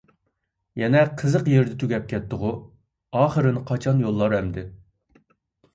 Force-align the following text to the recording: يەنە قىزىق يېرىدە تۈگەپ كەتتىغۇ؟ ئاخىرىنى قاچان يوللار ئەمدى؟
يەنە 0.83 1.03
قىزىق 1.19 1.51
يېرىدە 1.51 1.77
تۈگەپ 1.83 2.07
كەتتىغۇ؟ 2.15 2.55
ئاخىرىنى 3.21 3.65
قاچان 3.73 4.05
يوللار 4.07 4.39
ئەمدى؟ 4.41 4.67